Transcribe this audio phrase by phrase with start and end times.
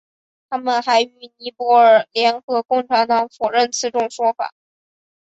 [0.49, 4.51] 他们还与尼泊尔联合共产党否认此种说法。